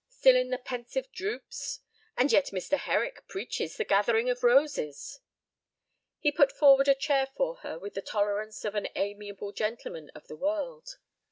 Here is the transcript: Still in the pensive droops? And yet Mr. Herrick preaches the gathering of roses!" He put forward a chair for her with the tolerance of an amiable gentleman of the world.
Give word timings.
Still 0.09 0.35
in 0.35 0.49
the 0.49 0.57
pensive 0.57 1.11
droops? 1.11 1.81
And 2.17 2.31
yet 2.31 2.47
Mr. 2.47 2.75
Herrick 2.75 3.27
preaches 3.27 3.77
the 3.77 3.85
gathering 3.85 4.31
of 4.31 4.41
roses!" 4.43 5.19
He 6.17 6.31
put 6.31 6.51
forward 6.51 6.87
a 6.87 6.95
chair 6.95 7.27
for 7.27 7.57
her 7.57 7.77
with 7.77 7.93
the 7.93 8.01
tolerance 8.01 8.65
of 8.65 8.73
an 8.73 8.87
amiable 8.95 9.51
gentleman 9.51 10.09
of 10.15 10.25
the 10.25 10.35
world. 10.35 10.97